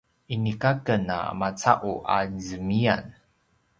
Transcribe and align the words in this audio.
inika 0.33 0.69
aken 0.75 1.05
a 1.17 1.17
maca’u 1.39 1.93
a 2.15 2.17
zemiyan 2.45 3.03